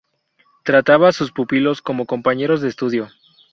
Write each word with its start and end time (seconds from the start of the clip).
Trataba 0.63 1.09
a 1.09 1.11
sus 1.11 1.31
pupilos 1.31 1.79
como 1.83 2.07
compañeros 2.07 2.59
de 2.61 2.69
estudio. 2.69 3.09